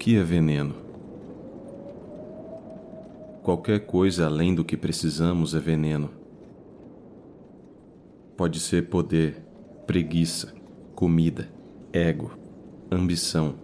que 0.00 0.16
é 0.16 0.22
veneno? 0.22 0.74
Qualquer 3.42 3.80
coisa 3.80 4.24
além 4.24 4.54
do 4.54 4.64
que 4.64 4.74
precisamos 4.74 5.54
é 5.54 5.58
veneno. 5.58 6.08
Pode 8.34 8.60
ser 8.60 8.88
poder, 8.88 9.44
preguiça, 9.86 10.54
comida, 10.94 11.50
ego, 11.92 12.30
ambição, 12.90 13.56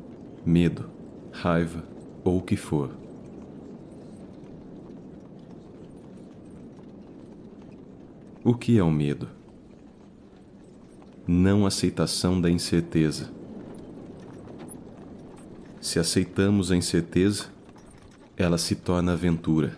medo, 0.44 0.90
raiva 1.32 1.82
ou 2.22 2.36
o 2.36 2.42
que 2.42 2.54
for. 2.54 2.90
O 8.44 8.54
que 8.54 8.76
é 8.76 8.82
o 8.82 8.90
medo? 8.90 9.26
Não 11.26 11.64
aceitação 11.64 12.38
da 12.38 12.50
incerteza. 12.50 13.35
Se 15.80 15.98
aceitamos 15.98 16.72
a 16.72 16.76
incerteza, 16.76 17.46
ela 18.36 18.58
se 18.58 18.74
torna 18.74 19.12
aventura. 19.12 19.76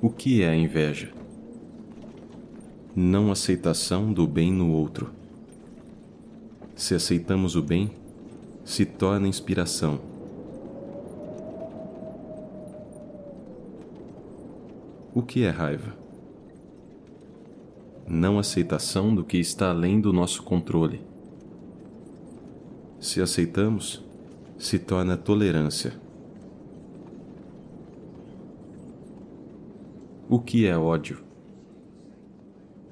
O 0.00 0.10
que 0.10 0.42
é 0.42 0.48
a 0.48 0.54
inveja? 0.54 1.10
Não 2.94 3.30
aceitação 3.30 4.12
do 4.12 4.26
bem 4.26 4.52
no 4.52 4.70
outro. 4.70 5.10
Se 6.74 6.94
aceitamos 6.94 7.56
o 7.56 7.62
bem, 7.62 7.90
se 8.64 8.84
torna 8.84 9.26
inspiração. 9.26 10.00
O 15.14 15.22
que 15.22 15.44
é 15.44 15.50
raiva? 15.50 16.05
Não 18.08 18.38
aceitação 18.38 19.12
do 19.12 19.24
que 19.24 19.36
está 19.36 19.70
além 19.70 20.00
do 20.00 20.12
nosso 20.12 20.42
controle. 20.44 21.00
Se 23.00 23.20
aceitamos, 23.20 24.04
se 24.56 24.78
torna 24.78 25.16
tolerância. 25.16 25.92
O 30.28 30.38
que 30.38 30.66
é 30.66 30.78
ódio? 30.78 31.18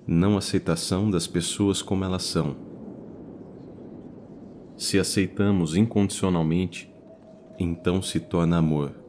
Não 0.07 0.37
aceitação 0.37 1.11
das 1.11 1.27
pessoas 1.27 1.81
como 1.81 2.05
elas 2.05 2.25
são. 2.25 2.57
Se 4.77 4.99
aceitamos 4.99 5.77
incondicionalmente, 5.77 6.93
então 7.59 8.03
se 8.03 8.19
torna 8.19 8.59
amor. 8.59 9.04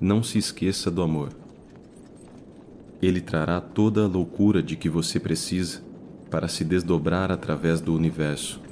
Não 0.00 0.22
se 0.22 0.38
esqueça 0.38 0.90
do 0.90 1.02
amor. 1.02 1.30
Ele 3.02 3.20
trará 3.20 3.60
toda 3.60 4.04
a 4.04 4.08
loucura 4.08 4.62
de 4.62 4.74
que 4.74 4.88
você 4.88 5.20
precisa 5.20 5.82
para 6.30 6.48
se 6.48 6.64
desdobrar 6.64 7.30
através 7.30 7.82
do 7.82 7.94
universo. 7.94 8.62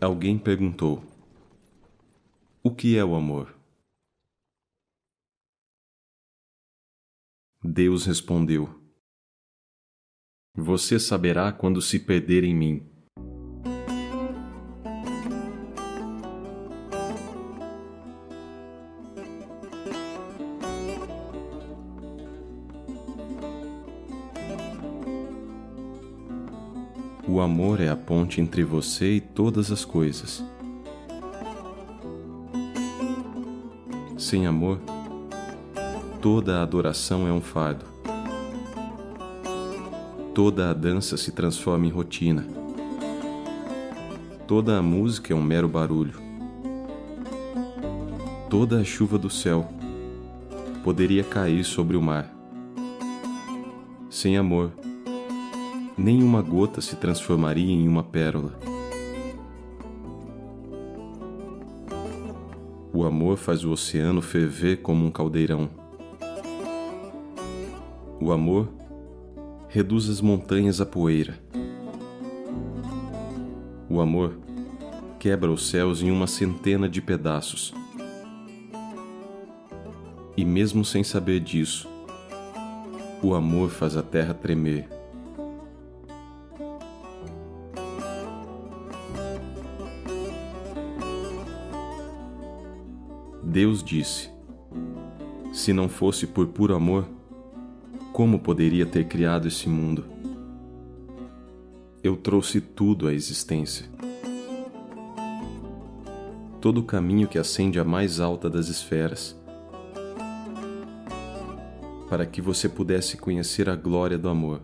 Alguém 0.00 0.36
perguntou: 0.36 1.00
O 2.60 2.72
que 2.72 2.98
é 2.98 3.04
o 3.04 3.14
amor? 3.14 3.54
Deus 7.62 8.04
respondeu: 8.04 8.83
você 10.64 10.98
saberá 10.98 11.52
quando 11.52 11.82
se 11.82 11.98
perder 11.98 12.42
em 12.42 12.54
mim. 12.54 12.82
O 27.28 27.40
amor 27.40 27.80
é 27.80 27.90
a 27.90 27.96
ponte 27.96 28.40
entre 28.40 28.64
você 28.64 29.16
e 29.16 29.20
todas 29.20 29.70
as 29.70 29.84
coisas. 29.84 30.42
Sem 34.16 34.46
amor, 34.46 34.80
toda 36.22 36.62
adoração 36.62 37.28
é 37.28 37.32
um 37.32 37.40
fardo 37.40 37.93
toda 40.34 40.68
a 40.68 40.74
dança 40.74 41.16
se 41.16 41.30
transforma 41.30 41.86
em 41.86 41.90
rotina. 41.90 42.44
Toda 44.48 44.76
a 44.76 44.82
música 44.82 45.32
é 45.32 45.36
um 45.36 45.40
mero 45.40 45.68
barulho. 45.68 46.14
Toda 48.50 48.80
a 48.80 48.84
chuva 48.84 49.16
do 49.16 49.30
céu 49.30 49.68
poderia 50.82 51.22
cair 51.22 51.62
sobre 51.62 51.96
o 51.96 52.02
mar. 52.02 52.34
Sem 54.10 54.36
amor, 54.36 54.72
nenhuma 55.96 56.42
gota 56.42 56.80
se 56.80 56.96
transformaria 56.96 57.72
em 57.72 57.86
uma 57.86 58.02
pérola. 58.02 58.58
O 62.92 63.04
amor 63.04 63.36
faz 63.36 63.64
o 63.64 63.70
oceano 63.70 64.20
ferver 64.20 64.78
como 64.78 65.06
um 65.06 65.12
caldeirão. 65.12 65.70
O 68.20 68.32
amor 68.32 68.68
reduz 69.74 70.08
as 70.08 70.20
montanhas 70.20 70.80
a 70.80 70.86
poeira. 70.86 71.36
O 73.90 74.00
amor 74.00 74.38
quebra 75.18 75.50
os 75.50 75.68
céus 75.68 76.00
em 76.00 76.12
uma 76.12 76.28
centena 76.28 76.88
de 76.88 77.02
pedaços. 77.02 77.74
E 80.36 80.44
mesmo 80.44 80.84
sem 80.84 81.02
saber 81.02 81.40
disso, 81.40 81.88
o 83.20 83.34
amor 83.34 83.68
faz 83.68 83.96
a 83.96 84.02
terra 84.04 84.32
tremer. 84.32 84.88
Deus 93.42 93.82
disse: 93.82 94.30
Se 95.52 95.72
não 95.72 95.88
fosse 95.88 96.28
por 96.28 96.46
puro 96.46 96.76
amor, 96.76 97.08
como 98.14 98.38
poderia 98.38 98.86
ter 98.86 99.08
criado 99.08 99.48
esse 99.48 99.68
mundo? 99.68 100.04
Eu 102.00 102.16
trouxe 102.16 102.60
tudo 102.60 103.08
à 103.08 103.12
existência. 103.12 103.86
Todo 106.60 106.78
o 106.78 106.84
caminho 106.84 107.26
que 107.26 107.40
ascende 107.40 107.80
à 107.80 107.82
mais 107.82 108.20
alta 108.20 108.48
das 108.48 108.68
esferas, 108.68 109.36
para 112.08 112.24
que 112.24 112.40
você 112.40 112.68
pudesse 112.68 113.16
conhecer 113.16 113.68
a 113.68 113.74
glória 113.74 114.16
do 114.16 114.28
amor. 114.28 114.60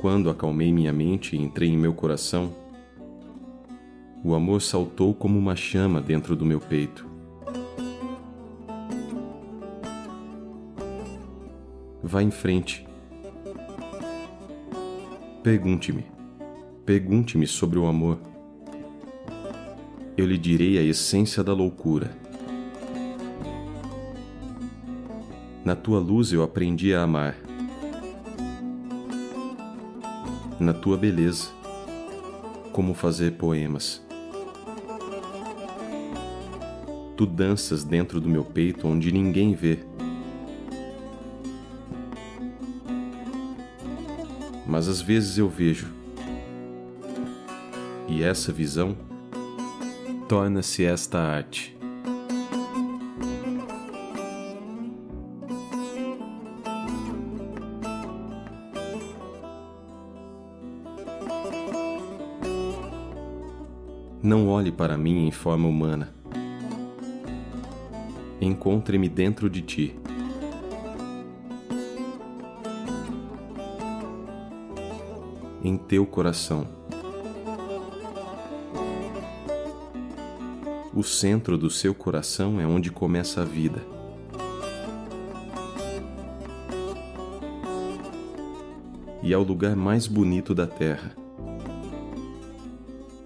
Quando 0.00 0.30
acalmei 0.30 0.72
minha 0.72 0.92
mente 0.92 1.36
e 1.36 1.38
entrei 1.38 1.68
em 1.68 1.76
meu 1.76 1.92
coração, 1.92 2.50
o 4.28 4.34
amor 4.34 4.60
saltou 4.60 5.14
como 5.14 5.38
uma 5.38 5.56
chama 5.56 6.02
dentro 6.02 6.36
do 6.36 6.44
meu 6.44 6.60
peito. 6.60 7.06
Vá 12.02 12.22
em 12.22 12.30
frente. 12.30 12.86
Pergunte-me. 15.42 16.04
Pergunte-me 16.84 17.46
sobre 17.46 17.78
o 17.78 17.86
amor. 17.86 18.18
Eu 20.14 20.26
lhe 20.26 20.36
direi 20.36 20.76
a 20.76 20.82
essência 20.82 21.42
da 21.42 21.54
loucura. 21.54 22.14
Na 25.64 25.74
tua 25.74 26.00
luz 26.00 26.34
eu 26.34 26.42
aprendi 26.42 26.92
a 26.92 27.00
amar. 27.00 27.34
Na 30.60 30.74
tua 30.74 30.98
beleza, 30.98 31.48
como 32.72 32.92
fazer 32.92 33.32
poemas. 33.32 34.06
Tu 37.18 37.26
danças 37.26 37.82
dentro 37.82 38.20
do 38.20 38.28
meu 38.28 38.44
peito 38.44 38.86
onde 38.86 39.10
ninguém 39.10 39.52
vê. 39.52 39.80
Mas 44.64 44.86
às 44.86 45.00
vezes 45.00 45.36
eu 45.36 45.48
vejo. 45.48 45.88
E 48.06 48.22
essa 48.22 48.52
visão 48.52 48.96
torna-se 50.28 50.84
esta 50.84 51.18
arte. 51.18 51.76
Não 64.22 64.46
olhe 64.46 64.70
para 64.70 64.96
mim 64.96 65.26
em 65.26 65.32
forma 65.32 65.66
humana 65.66 66.16
encontre-me 68.40 69.08
dentro 69.08 69.50
de 69.50 69.62
ti. 69.62 69.96
Em 75.62 75.76
teu 75.76 76.06
coração. 76.06 76.68
O 80.94 81.02
centro 81.02 81.56
do 81.56 81.70
seu 81.70 81.94
coração 81.94 82.60
é 82.60 82.66
onde 82.66 82.90
começa 82.90 83.42
a 83.42 83.44
vida. 83.44 83.84
E 89.22 89.32
é 89.32 89.36
o 89.36 89.42
lugar 89.42 89.76
mais 89.76 90.06
bonito 90.06 90.54
da 90.54 90.66
terra. 90.66 91.14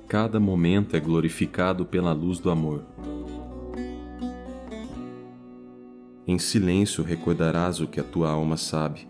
Cada 0.09 0.41
momento 0.41 0.97
é 0.97 1.00
glorificado 1.00 1.87
pela 1.87 2.12
luz 2.12 2.38
do 2.38 2.50
amor. 2.50 2.91
Em 6.32 6.38
silêncio 6.38 7.05
recordarás 7.05 7.79
o 7.79 7.87
que 7.87 8.00
a 8.00 8.02
tua 8.02 8.31
alma 8.31 8.56
sabe. 8.56 9.06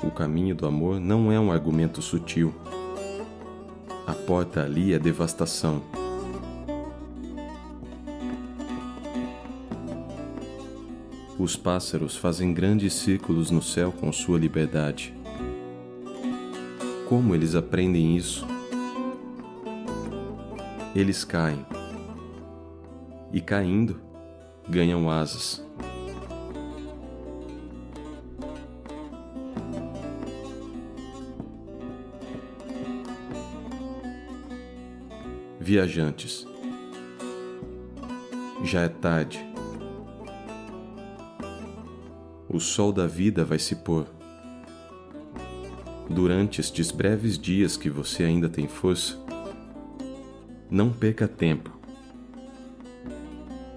O 0.00 0.12
caminho 0.12 0.54
do 0.54 0.64
amor 0.64 1.00
não 1.00 1.32
é 1.32 1.40
um 1.40 1.50
argumento 1.50 2.00
sutil. 2.00 2.54
A 4.06 4.12
porta 4.12 4.62
ali 4.62 4.92
é 4.92 4.98
devastação. 5.00 5.82
Os 11.36 11.56
pássaros 11.56 12.14
fazem 12.14 12.54
grandes 12.54 12.94
círculos 12.94 13.50
no 13.50 13.60
céu 13.60 13.90
com 13.90 14.12
sua 14.12 14.38
liberdade. 14.38 15.12
Como 17.08 17.34
eles 17.34 17.54
aprendem 17.54 18.16
isso? 18.16 18.46
Eles 20.96 21.22
caem. 21.22 21.66
E 23.30 23.40
caindo, 23.40 24.00
ganham 24.68 25.10
asas. 25.10 25.62
Viajantes. 35.60 36.46
Já 38.62 38.82
é 38.82 38.88
tarde. 38.88 39.44
O 42.48 42.60
sol 42.60 42.92
da 42.92 43.06
vida 43.06 43.44
vai 43.44 43.58
se 43.58 43.76
pôr 43.76 44.06
durante 46.08 46.60
estes 46.60 46.90
breves 46.90 47.38
dias 47.38 47.76
que 47.76 47.88
você 47.88 48.24
ainda 48.24 48.48
tem 48.48 48.68
força, 48.68 49.18
não 50.70 50.90
perca 50.90 51.26
tempo 51.26 51.70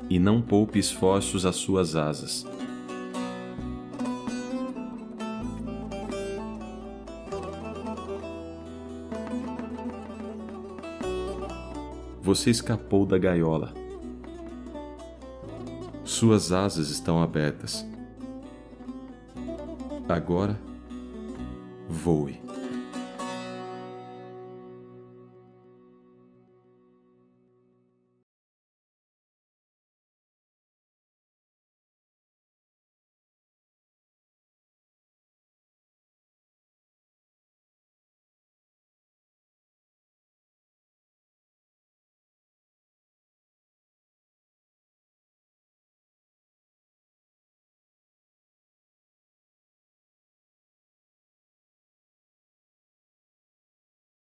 e 0.09 0.19
não 0.19 0.41
poupe 0.41 0.79
esforços 0.79 1.45
às 1.45 1.55
suas 1.55 1.95
asas. 1.95 2.45
Você 12.21 12.49
escapou 12.49 13.05
da 13.05 13.17
gaiola. 13.17 13.73
Suas 16.03 16.51
asas 16.51 16.89
estão 16.89 17.21
abertas. 17.21 17.85
Agora 20.09 20.59
voe. 21.89 22.46